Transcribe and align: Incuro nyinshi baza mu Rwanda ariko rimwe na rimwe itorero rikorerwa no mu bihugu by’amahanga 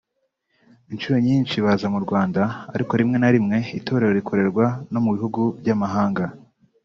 Incuro 0.91 1.17
nyinshi 1.27 1.55
baza 1.65 1.87
mu 1.93 1.99
Rwanda 2.05 2.41
ariko 2.75 2.93
rimwe 2.99 3.17
na 3.19 3.29
rimwe 3.35 3.57
itorero 3.79 4.11
rikorerwa 4.17 4.65
no 4.91 4.99
mu 5.03 5.09
bihugu 5.15 5.41
by’amahanga 5.59 6.23